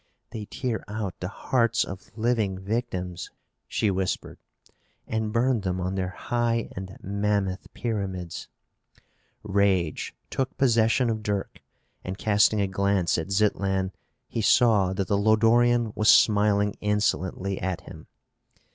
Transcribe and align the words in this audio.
"They 0.31 0.45
tear 0.45 0.83
out 0.87 1.13
the 1.19 1.27
hearts 1.27 1.83
of 1.83 2.09
living 2.17 2.57
victims," 2.57 3.29
she 3.67 3.91
whispered, 3.91 4.39
"and 5.05 5.31
burn 5.31 5.61
them 5.61 5.79
on 5.79 5.93
their 5.93 6.09
high 6.09 6.69
and 6.75 6.97
mammoth 7.03 7.71
pyramids." 7.75 8.47
Rage 9.43 10.15
took 10.31 10.57
possession 10.57 11.11
of 11.11 11.21
Dirk 11.21 11.61
and, 12.03 12.17
casting 12.17 12.61
a 12.61 12.65
glance 12.67 13.19
at 13.19 13.29
Zitlan, 13.31 13.91
he 14.27 14.41
saw 14.41 14.91
that 14.93 15.07
the 15.07 15.19
Lodorian 15.19 15.93
was 15.95 16.09
smiling 16.09 16.73
insolently 16.81 17.61
at 17.61 17.81
him. 17.81 18.07